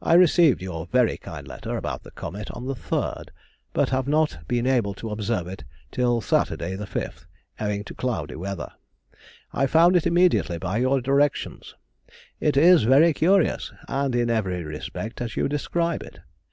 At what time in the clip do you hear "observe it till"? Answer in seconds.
5.10-6.20